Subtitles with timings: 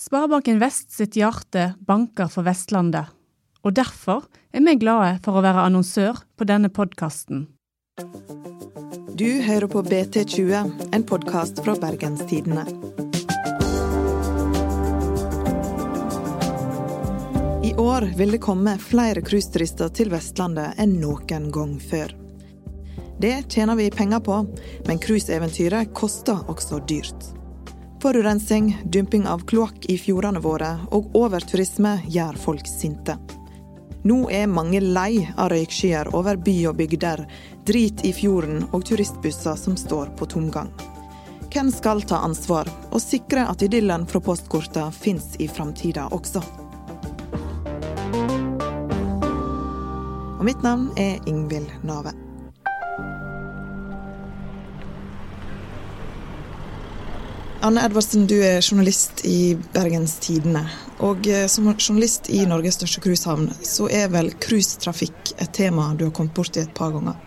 [0.00, 3.10] Sparebanken Vest sitt hjerte banker for Vestlandet,
[3.60, 7.42] og derfor er vi glade for å være annonsør på denne podkasten.
[9.12, 12.64] Du hører på BT20, en podkast fra Bergenstidene.
[17.68, 22.16] I år vil det komme flere cruiseturister til Vestlandet enn noen gang før.
[23.20, 24.40] Det tjener vi penger på,
[24.88, 27.34] men cruiseeventyret koster også dyrt.
[28.00, 33.18] Forurensning, dumping av kloakk i fjordene våre og overturisme gjør folk sinte.
[34.08, 37.26] Nå er mange lei av røykskyer over by og bygder,
[37.68, 40.72] drit i fjorden og turistbusser som står på tomgang.
[41.52, 46.40] Hvem skal ta ansvar og sikre at idyllen fra postkorta fins i framtida også?
[50.40, 52.29] Og mitt navn er Ingvild Nave.
[57.62, 60.62] Anne Edvardsen, du er journalist i Bergens Tidende.
[61.04, 66.06] Og eh, som journalist i Norges største cruisehavn, så er vel cruisetrafikk et tema du
[66.06, 67.18] har kommet borti et par ganger?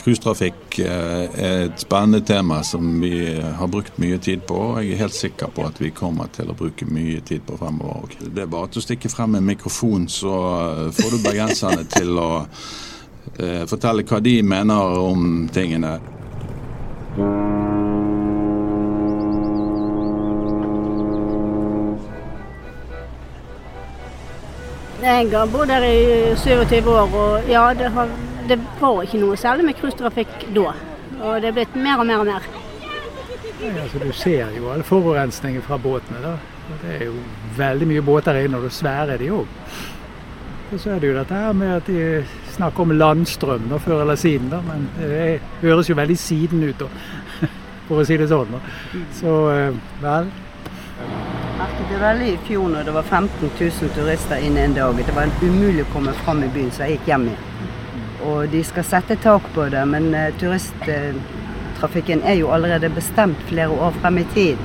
[0.00, 4.58] Cruisetrafikk eh, er et spennende tema som vi har brukt mye tid på.
[4.72, 7.60] og Jeg er helt sikker på at vi kommer til å bruke mye tid på
[7.62, 8.18] fremover òg.
[8.26, 12.10] Det er bare til å stikke frem en mikrofon, så eh, får du bergenserne til
[12.18, 15.94] å eh, fortelle hva de mener om tingene.
[25.06, 28.08] Jeg har bodd her i 27 år, og ja, det, har,
[28.50, 30.72] det var ikke noe særlig med cruisetrafikk da.
[31.20, 32.48] Og det er blitt mer og mer og mer.
[33.60, 36.18] Ja, altså, du ser jo all forurensningen fra båtene.
[36.24, 36.32] da.
[36.80, 37.20] Det er jo
[37.56, 39.52] veldig mye båter inne, og svære er de òg.
[40.72, 42.24] Og så er det jo dette her med at de
[42.56, 46.82] snakker om landstrøm da, før eller siden, da, men det høres jo veldig siden ut,
[46.82, 47.46] da,
[47.86, 48.58] for å si det sånn.
[48.58, 49.04] Da.
[49.20, 50.34] Så eh, vel.
[51.66, 54.96] Merket det veldig i fjor når det var 15 000 turister inne en dag.
[55.06, 57.42] Det var umulig å komme fram i byen, så jeg gikk hjem igjen.
[58.26, 63.74] Og de skal sette tak på det, men uh, turisttrafikken er jo allerede bestemt flere
[63.74, 64.62] år frem i tid.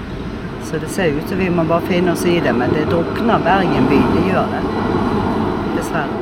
[0.66, 2.54] Så det ser ut som vi må bare finne oss i det.
[2.54, 4.02] Men det drukner Bergen by.
[4.16, 4.64] Det gjør det.
[5.78, 6.20] Dessverre.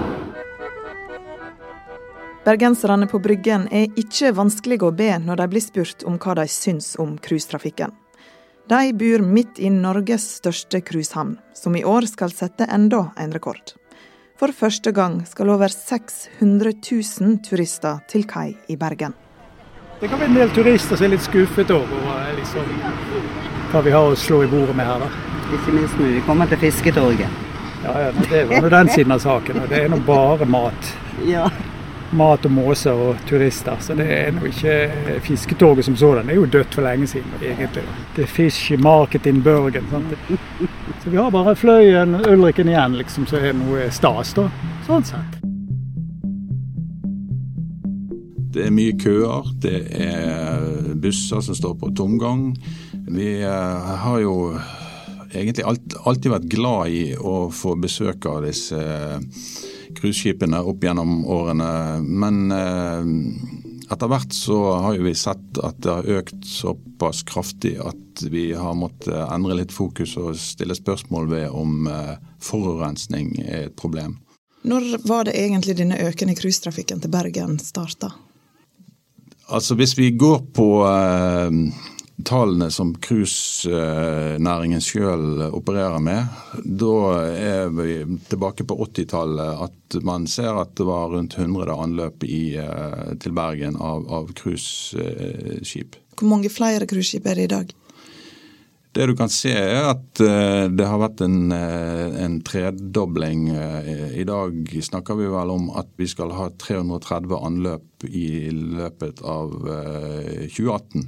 [2.47, 6.47] Bergenserne på Bryggen er ikke vanskelige å be når de blir spurt om hva de
[6.49, 7.91] syns om cruisetrafikken.
[8.69, 13.71] De bor midt i Norges største cruisehavn, som i år skal sette enda en rekord.
[14.37, 19.15] For første gang skal over 600 000 turister til kai i Bergen.
[19.99, 22.69] Det kan være en del turister som er litt skuffet over eh, liksom,
[23.73, 25.01] hva vi har å slå i bordet med her.
[25.01, 25.09] da.
[25.57, 27.41] Ikke minst når vi kommer til Fisketorget.
[27.87, 29.63] Ja, ja, Det var nå den siden av saken.
[29.63, 30.93] og Det er nå bare mat.
[31.25, 31.49] Ja.
[32.11, 33.77] Mat og måser og turister.
[33.81, 36.27] Så det er nå ikke fisketoget som sådan.
[36.27, 37.83] Det er jo dødt for lenge siden, egentlig.
[38.15, 39.85] Det er fish market in Bergen.
[39.91, 40.15] Sant?
[41.03, 44.49] Så vi har bare Fløyen og Ulriken igjen, liksom, så er det noe stas, da.
[44.87, 45.39] Sånn sett.
[48.49, 52.55] Det er mye køer, det er busser som står på tomgang.
[53.09, 54.35] Vi eh, har jo
[55.29, 59.19] egentlig alltid vært glad i å få besøk av disse eh,
[59.99, 61.69] cruiseskipene opp gjennom årene.
[62.03, 63.11] Men eh,
[63.89, 68.77] etter hvert så har vi sett at det har økt såpass kraftig at vi har
[68.77, 74.19] måttet endre litt fokus og stille spørsmål ved om eh, forurensning er et problem.
[74.67, 78.11] Når var det egentlig denne økende cruisetrafikken til Bergen starta?
[79.49, 81.49] Altså Hvis vi går på eh,
[82.25, 86.93] tallene som cruisenæringen sjøl opererer med, da
[87.31, 87.99] er vi
[88.29, 93.35] tilbake på 80-tallet at man ser at det var rundt 100 anløp i, eh, til
[93.35, 95.99] Bergen av, av cruiseskip.
[96.19, 97.75] Hvor mange flere cruiseskip er det i dag?
[98.89, 103.47] Det du kan se er at eh, det har vært en, eh, en tredobling.
[104.17, 109.55] I dag snakker vi vel om at vi skal ha 330 anløp i løpet av
[109.63, 111.07] 2018.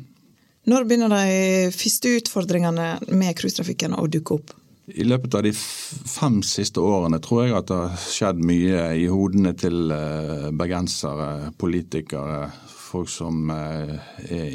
[0.70, 4.52] Når begynner de første utfordringene med cruisetrafikken å dukke opp?
[4.92, 9.08] I løpet av de fem siste årene tror jeg at det har skjedd mye i
[9.10, 9.94] hodene til
[10.58, 12.52] bergensere, politikere,
[12.92, 13.94] folk som er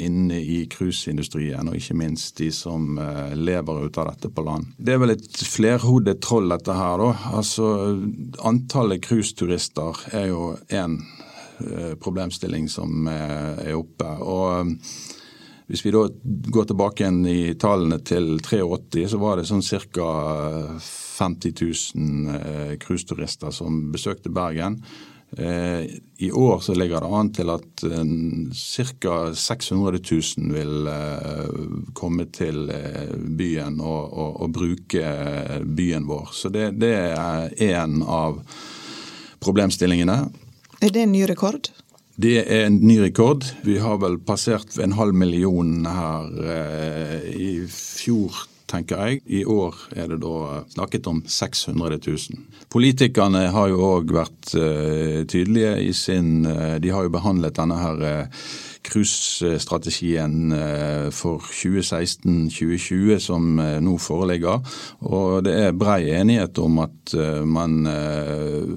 [0.05, 2.99] inne i cruiseindustrien, og ikke minst de som
[3.33, 4.69] lever ut av dette på land.
[4.77, 7.01] Det er vel et flerhodet troll, dette her.
[7.01, 7.11] da.
[7.39, 7.71] Altså,
[8.45, 10.99] Antallet cruiseturister er jo én
[11.99, 14.11] problemstilling som er oppe.
[14.21, 14.77] og
[15.67, 16.05] hvis vi da
[16.53, 20.07] går tilbake igjen i tallene til 83, så var det sånn ca.
[21.17, 21.53] 50
[21.97, 24.79] 000 cruiseturister som besøkte Bergen.
[26.23, 29.15] I år så ligger det an til at ca.
[29.35, 30.87] 600 000 vil
[31.97, 32.71] komme til
[33.35, 35.11] byen og, og, og bruke
[35.67, 36.31] byen vår.
[36.31, 38.39] Så det, det er en av
[39.43, 40.21] problemstillingene.
[40.79, 41.73] Er det en ny rekord?
[42.17, 43.45] Det er en ny rekord.
[43.61, 48.33] Vi har vel passert en halv million her eh, i fjor,
[48.65, 49.19] tenker jeg.
[49.29, 52.39] I år er det da snakket om 600 000.
[52.73, 57.77] Politikerne har jo òg vært eh, tydelige i sin eh, De har jo behandlet denne
[57.83, 58.49] her eh,
[58.87, 64.61] cruisestrategien eh, for 2016-2020 som eh, nå foreligger.
[65.07, 67.79] Og det er brei enighet om at eh, man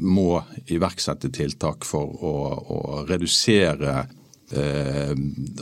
[0.01, 0.41] må
[0.71, 4.07] iverksette tiltak for å, å redusere
[4.51, 5.13] Eh,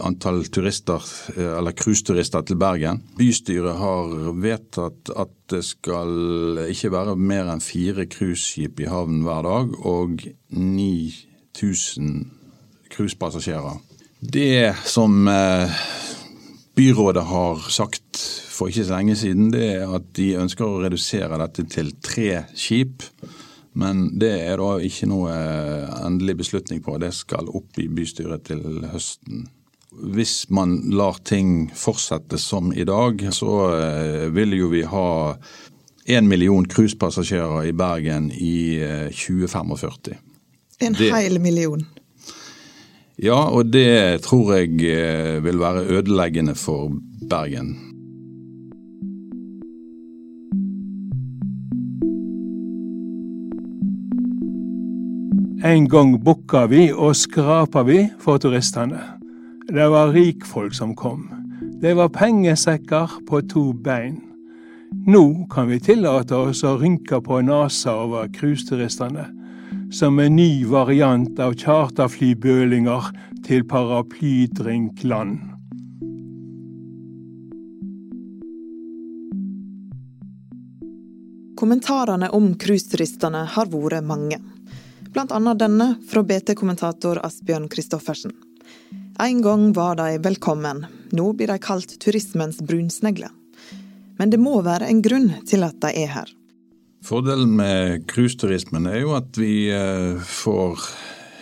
[0.01, 1.03] antall turister,
[1.37, 3.03] eller cruiseturister til Bergen.
[3.19, 9.45] Bystyret har vedtatt at det skal ikke være mer enn fire cruiseskip i havn hver
[9.45, 10.25] dag, og
[10.57, 12.17] 9000
[12.89, 13.77] cruisepassasjerer.
[14.21, 15.71] Det som eh,
[16.77, 18.19] byrådet har sagt
[18.51, 22.43] for ikke så lenge siden, det er at de ønsker å redusere dette til tre
[22.59, 23.05] skip.
[23.79, 26.97] Men det er da ikke noe eh, endelig beslutning på.
[26.99, 29.47] Det skal opp i bystyret til høsten.
[29.99, 35.11] Hvis man lar ting fortsette som i dag, så eh, vil jo vi ha
[36.09, 38.81] én million cruisepassasjerer i Bergen i
[39.15, 40.19] 2045.
[40.83, 41.87] En hel million?
[43.19, 46.93] Ja, og det tror jeg eh, vil være ødeleggende for
[47.31, 47.75] Bergen.
[55.67, 59.01] En gang bukka vi og skrapa vi for turistene.
[59.69, 61.27] Det var rikfolk som kom.
[61.83, 64.21] Det var pengesekker på to bein.
[65.07, 69.27] Nå kan vi tillate oss å rynke på nesa over cruiseturistene
[69.93, 73.09] som en ny variant av charterflybølinger
[73.47, 75.39] til paraplydrinkland.
[81.59, 84.39] Kommentarene om cruiseturistene har vært mange.
[85.11, 88.35] Blant annet denne fra BT-kommentator Asbjørn Christoffersen.
[89.19, 93.33] En gang var de velkommen, nå blir de kalt turismens brunsnegle.
[94.19, 96.38] Men det må være en grunn til at de er her.
[97.05, 100.83] Fordelen med cruiseturismen er jo at vi eh, får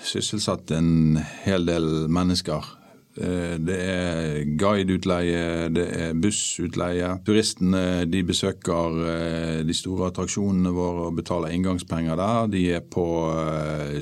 [0.07, 1.17] sysselsatt en
[1.47, 2.69] hel del mennesker.
[3.17, 7.15] Eh, det er guideutleie, det er bussutleie.
[7.25, 12.53] Turistene de besøker eh, de store attraksjonene våre og betaler inngangspenger der.
[12.53, 13.09] De er på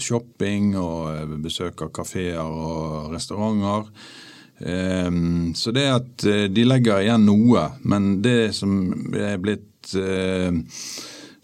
[0.02, 3.90] shopping og besøker kafeer og restauranter.
[5.58, 6.22] Så det at
[6.54, 8.76] de legger igjen noe, men det som
[9.18, 9.90] er blitt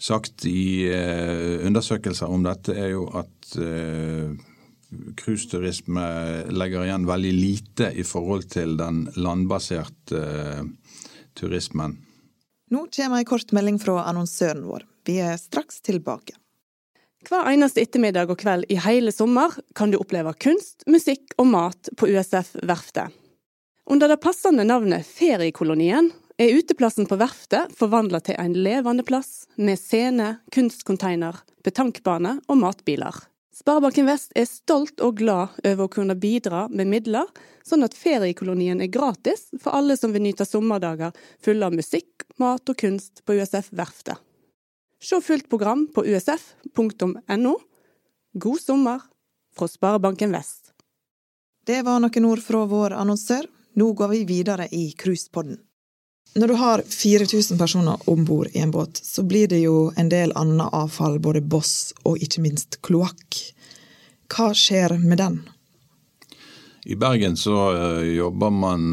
[0.01, 4.33] sagt i eh, undersøkelser om dette, er jo at eh,
[5.19, 6.05] cruiseturisme
[6.51, 10.63] legger igjen veldig lite i forhold til den landbaserte eh,
[11.37, 11.99] turismen.
[12.71, 14.85] Nå kommer ei kort melding fra annonsøren vår.
[15.07, 16.37] Vi er straks tilbake.
[17.27, 21.91] Hver eneste ettermiddag og kveld i hele sommer kan du oppleve kunst, musikk og mat
[21.99, 23.13] på USF Verftet.
[23.91, 26.09] Under det passende navnet Feriekolonien
[26.41, 33.15] er uteplassen på verftet forvandla til en levende plass, med scene, kunstcontainer, betankbane og matbiler.
[33.53, 37.27] Sparebanken Vest er stolt og glad over å kunne bidra med midler,
[37.67, 42.71] sånn at feriekolonien er gratis for alle som vil nyte sommerdager fulle av musikk, mat
[42.71, 44.17] og kunst på USF Verftet.
[45.01, 47.55] Se fullt program på usf.no.
[48.33, 49.01] God sommer
[49.57, 50.71] fra Sparebanken Vest.
[51.67, 53.45] Det var noen ord fra vår annonsør.
[53.77, 55.59] Nå går vi videre i Cruisepodden.
[56.33, 60.09] Når du har 4000 personer om bord i en båt, så blir det jo en
[60.09, 63.39] del annet avfall, både boss og ikke minst kloakk.
[64.31, 65.41] Hva skjer med den?
[66.87, 68.85] I Bergen så uh, jobber man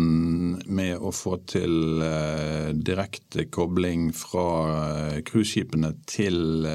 [0.66, 6.66] med å få til uh, direkte kobling fra uh, cruiseskipene til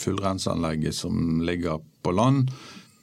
[0.00, 2.54] fullrenseanlegget som ligger på land.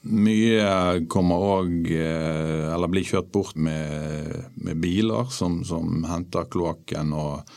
[0.02, 7.52] Mye kommer òg Eller blir kjørt bort med, med biler som, som henter kloakken og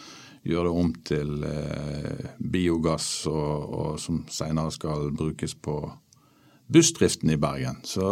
[0.44, 5.78] gjør det om til eh, biogass, og, og som senere skal brukes på
[6.66, 7.78] bussdriften i Bergen.
[7.84, 8.04] Så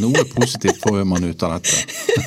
[0.00, 1.76] noe positivt får man ut av dette.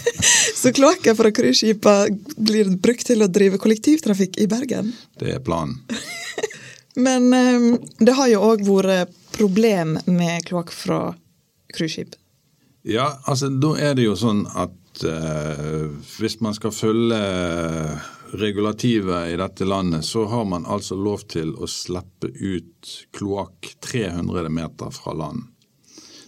[0.60, 4.92] Så kloakken fra cruiseskipene blir brukt til å drive kollektivtrafikk i Bergen?
[5.20, 5.80] Det er planen.
[7.06, 7.70] Men um,
[8.02, 11.00] det har jo òg vært problem med kloakk fra
[11.76, 12.18] cruiseskip?
[12.88, 17.20] Ja, altså da er det jo sånn at eh, hvis man skal følge
[18.40, 24.52] regulativet i dette landet, så har man altså lov til å slippe ut kloakk 300
[24.54, 25.48] meter fra land.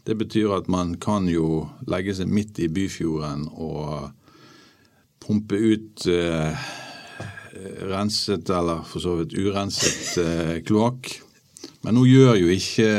[0.04, 4.10] Det betyr at man kan jo legge seg midt i byfjorden og
[5.22, 6.70] pumpe ut eh,
[7.86, 11.14] renset, eller for så vidt urenset eh, kloakk.
[11.86, 12.90] Men nå gjør jo ikke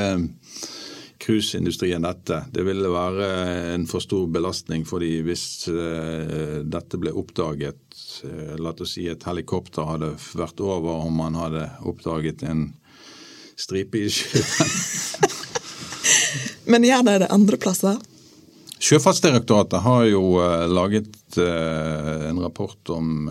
[1.23, 2.45] cruiseindustrien dette.
[2.51, 3.29] Det ville være
[3.75, 7.83] en for stor belastning for dem hvis uh, dette ble oppdaget.
[8.27, 12.73] Uh, la oss si et helikopter hadde vært over om man hadde oppdaget en
[13.59, 14.73] stripe i sjøen.
[16.73, 18.01] Men gjør de det andre plasser?
[18.83, 23.31] Sjøfartsdirektoratet har jo uh, laget en rapport om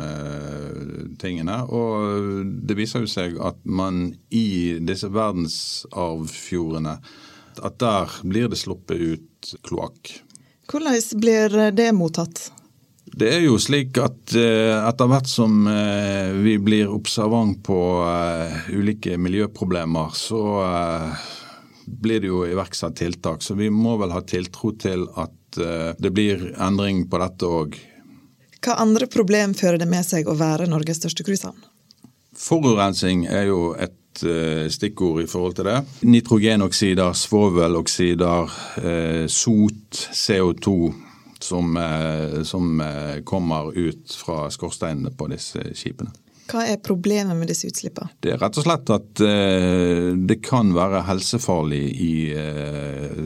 [1.21, 1.59] tingene.
[1.69, 6.95] Og det viser jo seg at man i disse verdensarvfjordene
[7.59, 10.13] at der blir det sluppet ut kloakk.
[10.71, 12.51] Hvordan blir det mottatt?
[13.11, 15.65] Det er jo slik at etter hvert som
[16.45, 17.79] vi blir observant på
[18.71, 20.39] ulike miljøproblemer, så
[21.83, 23.43] blir det jo iverksatt tiltak.
[23.43, 25.59] Så vi må vel ha tiltro til at
[25.99, 27.75] det blir endring på dette òg.
[28.63, 31.59] Hva andre problem fører det med seg å være Norges største cruisehavn?
[32.37, 33.97] Forurensning er jo et
[34.69, 35.77] stikkord i forhold til det.
[36.03, 38.51] Nitrogenoksider, svoveloksider,
[39.31, 40.93] sot, CO2
[41.39, 41.77] som,
[42.43, 42.83] som
[43.23, 46.11] kommer ut fra skorsteinene på disse skipene.
[46.51, 48.11] Hva er problemet med disse utslippene?
[48.19, 49.23] Det er rett og slett at
[50.27, 52.13] det kan være helsefarlig i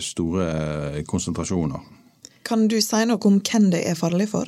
[0.04, 1.82] store konsentrasjoner.
[2.46, 4.46] Kan du si noe om hvem det er farlig for?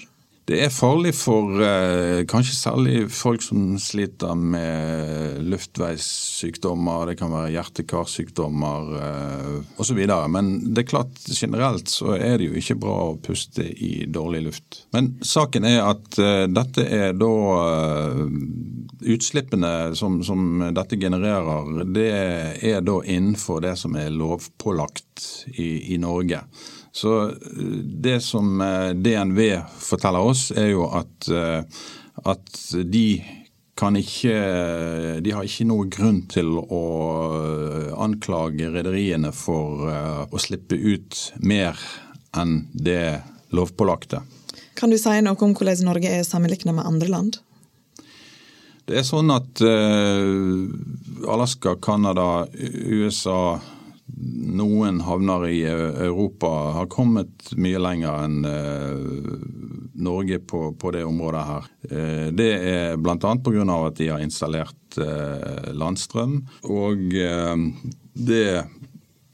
[0.48, 7.51] Det er farlig for eh, kanskje særlig folk som sliter med luftveissykdommer, det kan være
[7.51, 10.00] hjerte-karsykdommer eh, osv.
[10.32, 14.46] Men det er klart generelt så er det jo ikke bra å puste i dårlig
[14.46, 14.80] luft.
[14.96, 17.34] Men saken er at eh, dette er da
[18.98, 22.08] Utslippene som, som dette genererer, det
[22.72, 25.27] er da innenfor det som er lovpålagt
[25.60, 26.39] i, i Norge.
[26.98, 27.32] Så
[28.01, 28.58] det som
[28.96, 29.42] DNV
[29.77, 31.27] forteller oss, er jo at,
[32.25, 33.08] at de
[33.77, 34.34] kan ikke
[35.22, 36.82] De har ikke noe grunn til å
[38.01, 39.86] anklage rederiene for
[40.25, 41.77] å slippe ut mer
[42.34, 43.22] enn det
[43.54, 44.24] lovpålagte.
[44.74, 47.38] Kan du si noe om hvordan Norge er sammenlignet med andre land?
[48.89, 49.62] Det er sånn at
[51.30, 53.60] Alaska, Canada, USA
[54.08, 56.48] noen havner i Europa
[56.78, 58.46] har kommet mye lenger enn
[59.98, 61.64] Norge på, på det området her.
[62.38, 63.18] Det er bl.a.
[63.18, 63.76] pga.
[63.76, 65.00] at de har installert
[65.76, 66.36] landstrøm.
[66.72, 68.64] Og det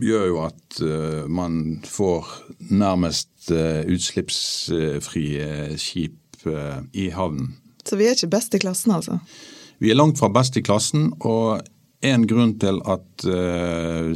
[0.03, 0.81] gjør jo at
[1.29, 2.25] man får
[2.73, 6.47] nærmest utslippsfrie skip
[6.93, 7.53] i havnen.
[7.83, 9.19] Så vi er ikke best i klassen, altså?
[9.83, 11.11] Vi er langt fra best i klassen.
[11.19, 11.61] og
[12.03, 14.11] en grunn til at uh,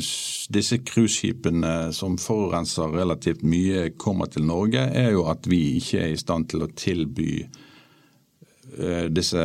[0.54, 6.12] disse cruiseskipene som forurenser relativt mye, kommer til Norge, er jo at vi ikke er
[6.14, 9.44] i stand til å tilby uh, disse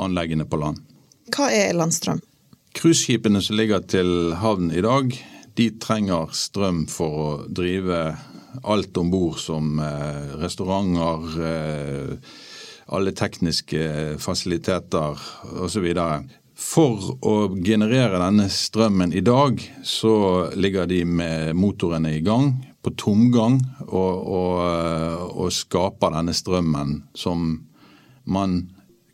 [0.00, 0.80] anleggene på land.
[1.34, 2.22] Hva er landstrøm?
[2.76, 5.12] Cruiseskipene som ligger til havn i dag,
[5.58, 8.04] de trenger strøm for å drive
[8.66, 12.22] alt om bord som uh, restauranter,
[12.90, 15.20] alle tekniske fasiliteter
[15.62, 15.84] osv.
[16.60, 20.12] For å generere denne strømmen i dag, så
[20.54, 22.52] ligger de med motorene i gang,
[22.84, 23.56] på tomgang,
[23.88, 24.60] og, og,
[25.40, 27.48] og skaper denne strømmen som
[28.28, 28.60] man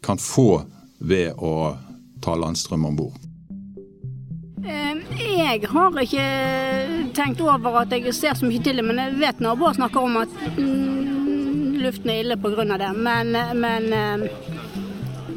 [0.02, 0.64] kan få
[0.98, 1.76] ved å
[2.22, 3.22] ta landstrøm om bord.
[4.66, 6.26] Jeg har ikke
[7.14, 10.18] tenkt over at jeg ser så mye til det, men jeg vet naboer snakker om
[10.24, 12.66] at mm, luften er ille pga.
[12.74, 12.92] det.
[12.98, 14.26] Men, men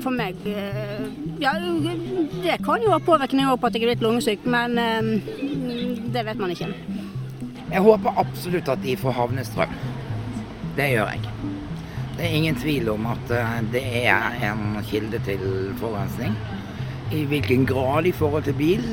[0.01, 0.41] for meg
[1.39, 1.53] Ja,
[2.43, 4.75] det kan jo ha påvirkning på at jeg er litt lungesyk, men
[6.12, 6.67] det vet man ikke.
[7.69, 9.75] Jeg håper absolutt at de får havnestrøm.
[10.75, 11.22] Det gjør jeg.
[12.17, 13.31] Det er ingen tvil om at
[13.72, 15.43] det er en kilde til
[15.79, 16.36] forurensning.
[17.15, 18.84] I hvilken grad i forhold til bil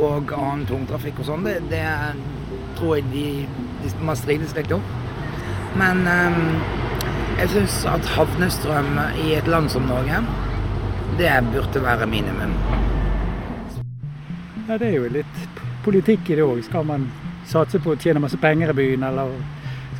[0.00, 1.84] og annen tungtrafikk og sånn, det, det,
[2.80, 3.26] tror jeg de,
[3.84, 4.82] de må strides litt om.
[5.78, 6.00] Men
[7.38, 8.96] jeg syns at havnestrøm
[9.26, 10.24] i et land som Norge,
[11.16, 12.52] det burde være minimum.
[14.68, 15.40] Ja, det er jo litt
[15.84, 16.60] politikk i det òg.
[16.66, 17.08] Skal man
[17.48, 19.32] satse på å tjene masse penger i byen, eller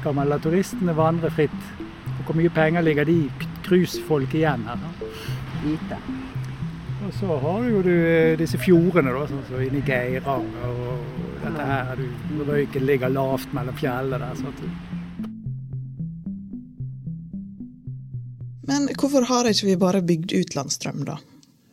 [0.00, 1.60] skal man la turistene vandre fritt?
[2.26, 3.22] Hvor mye penger ligger de
[3.64, 4.84] cruisefolk igjen her?
[5.64, 5.96] Lite.
[7.06, 7.94] Og så har du jo du
[8.36, 11.02] disse fjordene, da, sånn som inni Geiranger og
[11.40, 12.02] dette her.
[12.02, 14.36] Du, røyken ligger lavt mellom fjellene der.
[14.36, 14.97] sånn at
[18.68, 21.16] Men hvorfor har ikke vi bare bygd ut landstrøm, da?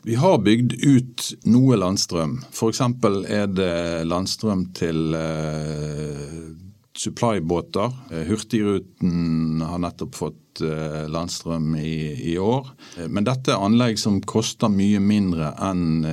[0.06, 2.38] Vi har bygd ut noe landstrøm.
[2.54, 2.82] F.eks.
[3.26, 6.36] er det landstrøm til eh,
[6.94, 7.96] supply-båter.
[8.12, 12.70] Eh, Hurtigruten har nettopp fått eh, landstrøm i, i, år.
[13.10, 16.06] Men dette er anlegg som koster mye mindre enn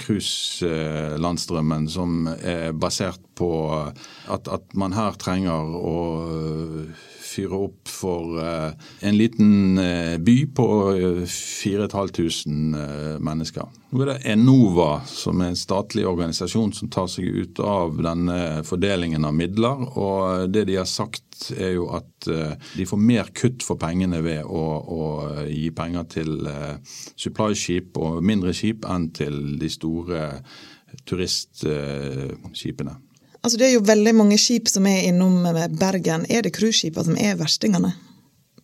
[0.00, 5.98] cruiselandstrømmen, som er basert på at, at man her trenger å
[7.34, 8.72] fyre opp for eh,
[9.08, 10.66] en liten eh, by på
[11.26, 13.66] 4500 eh, mennesker.
[13.90, 18.64] Nå er det Enova, som er en statlig organisasjon som tar seg ut av denne
[18.66, 19.84] fordelingen av midler.
[19.94, 21.22] og Det de har sagt
[21.54, 24.64] er jo at de får mer kutt for pengene ved å,
[24.98, 25.02] å
[25.46, 26.48] gi penger til
[27.20, 30.42] supply-skip og mindre skip enn til de store
[31.06, 32.94] turistskipene.
[33.44, 35.44] Altså Det er jo veldig mange skip som er innom
[35.76, 36.24] Bergen.
[36.32, 37.92] Er det cruiseskipene som er verstingene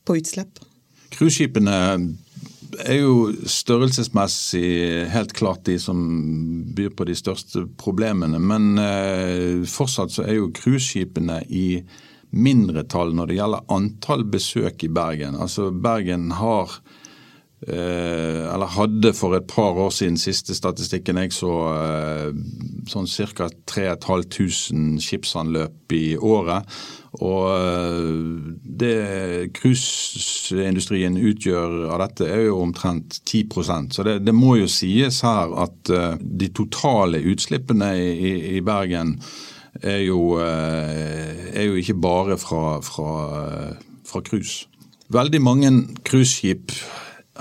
[0.09, 0.63] på utslipp?
[1.13, 1.75] Cruiseskipene
[2.81, 4.71] er jo størrelsesmessig
[5.13, 6.01] helt klart de som
[6.73, 8.41] byr på de største problemene.
[8.41, 11.83] Men eh, fortsatt så er jo cruiseskipene i
[12.31, 15.37] mindretall når det gjelder antall besøk i Bergen.
[15.37, 16.90] Altså Bergen har Eh,
[17.69, 22.31] eller hadde for et par år siden, siste statistikken jeg så, eh,
[22.89, 23.51] sånn ca.
[23.69, 26.65] 3500 skipsanløp i året.
[27.21, 34.57] Og eh, det cruiseindustrien utgjør av dette, er jo omtrent 10% Så det, det må
[34.57, 39.19] jo sies her at de totale utslippene i, i Bergen
[39.83, 43.13] er jo, er jo, ikke bare fra, fra,
[44.07, 44.67] fra cruise.
[45.13, 45.71] Veldig mange
[46.07, 46.73] cruiseskip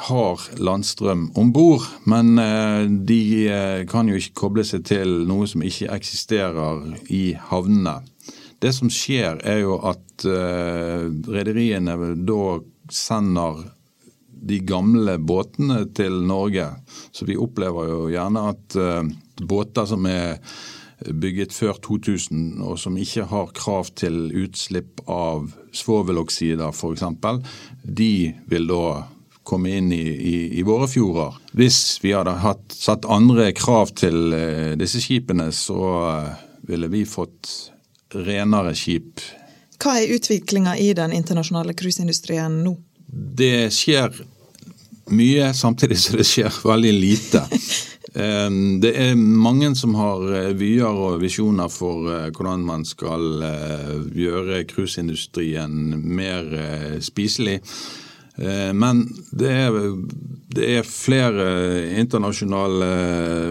[0.08, 5.48] har landstrøm om bord, men eh, de eh, kan jo ikke koble seg til noe
[5.50, 8.00] som ikke eksisterer i havnene.
[8.60, 11.94] Det som skjer, er jo at uh, rederiene
[12.28, 12.58] da
[12.92, 13.62] sender
[14.50, 16.66] de gamle båtene til Norge.
[17.16, 18.76] Så vi opplever jo gjerne at
[19.40, 20.42] båter som er
[21.08, 27.06] bygget før 2000 og som ikke har krav til utslipp av svoveloksider f.eks.,
[27.84, 28.14] de
[28.52, 28.84] vil da
[29.50, 31.38] komme inn i, i, i, våre fjorder.
[31.58, 36.32] Hvis vi hadde hatt, satt andre krav til uh, disse skipene, så uh,
[36.70, 37.50] ville vi fått
[38.14, 39.24] renere skip.
[39.80, 42.76] Hva er utviklinga i den internasjonale cruiseindustrien nå?
[43.10, 44.12] Det skjer
[45.10, 47.46] mye, samtidig som det skjer veldig lite.
[48.10, 53.44] Det er mange som har eh, vyer og visjoner for hvordan man skal
[54.18, 56.50] gjøre cruiseindustrien mer
[57.06, 57.60] spiselig.
[58.40, 59.80] Eh, men det er,
[60.56, 61.50] det er, flere
[62.00, 62.92] internasjonale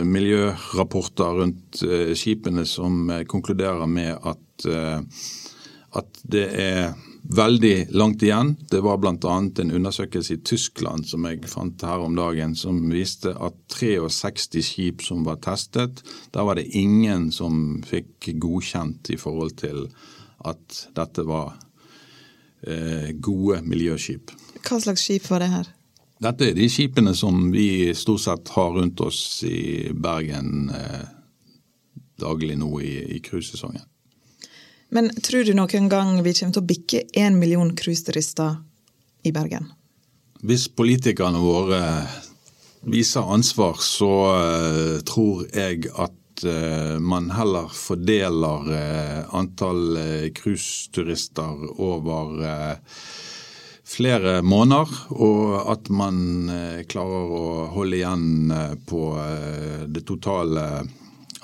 [0.09, 5.29] miljørapporter rundt eh, skipene som konkluderer med at, eh,
[6.01, 6.96] at det er
[7.29, 8.55] veldig langt igjen.
[8.70, 9.37] Det var bl.a.
[9.61, 15.05] en undersøkelse i Tyskland som jeg fant her om dagen, som viste at 63 skip
[15.05, 19.87] som var testet, der var det ingen som fikk godkjent i forhold til
[20.48, 21.67] at dette var eh,
[23.23, 24.33] gode miljøskip.
[24.66, 25.68] Hva slags skip var det her?
[26.18, 31.05] Dette er de skipene som vi stort sett har rundt oss i Bergen eh,
[32.18, 33.85] daglig nå i cruisesesongen.
[34.90, 38.57] Men tror du noen gang vi kommer til å bikke én million cruiseturister
[39.29, 39.68] i Bergen?
[40.42, 41.83] Hvis politikerne våre
[42.88, 46.14] viser ansvar, så eh, tror jeg at
[46.46, 49.98] uh, man heller fordeler uh, antall
[50.37, 52.46] cruiseturister over
[53.88, 60.64] flere måneder, og at man eh, klarer å holde igjen eh, på eh, det totale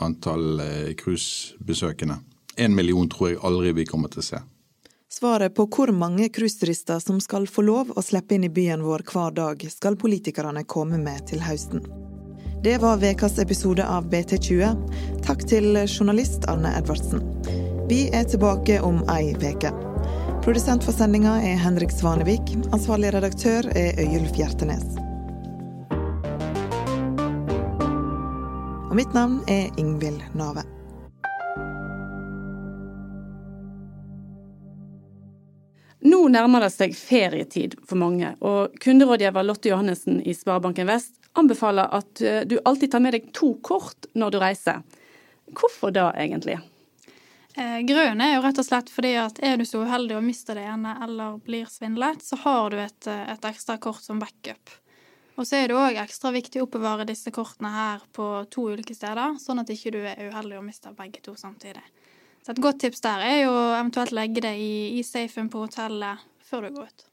[0.04, 0.61] antall
[0.98, 2.18] cruisebesøkende.
[2.59, 4.40] Én million tror jeg aldri vi kommer til å se.
[5.14, 9.07] Svaret på hvor mange cruiseturister som skal få lov å slippe inn i byen vår
[9.12, 11.87] hver dag, skal politikerne komme med til høsten.
[12.64, 14.77] Det var ukas episode av BT20.
[15.27, 17.20] Takk til journalist Arne Edvardsen.
[17.90, 19.68] Vi er tilbake om ei uke.
[20.46, 22.55] Produsent for sendinga er Henrik Svanevik.
[22.72, 24.87] Ansvarlig redaktør er Øyulf Hjertenes.
[28.88, 30.64] Og mitt navn er Ingvild Nave.
[36.00, 41.90] Nå nærmer det seg ferietid for mange, og kunderådgiver Lotte Johannessen i Sparebanken Vest anbefaler
[41.94, 44.85] at eh, du alltid tar med deg to kort når du reiser.
[45.55, 46.59] Hvorfor da, egentlig?
[47.57, 50.57] Eh, grunnen er jo rett og slett fordi at er du så uheldig å miste
[50.59, 54.73] det ene eller blir svindlet, så har du et, eh, et ekstra kort som backup.
[55.35, 58.94] Og så er det òg ekstra viktig å oppbevare disse kortene her på to ulike
[58.94, 61.83] steder, sånn at ikke du er uheldig og mister begge to samtidig.
[62.44, 66.23] Så et godt tips der er jo eventuelt legge det i, i safen på hotellet
[66.44, 67.07] før du går ut.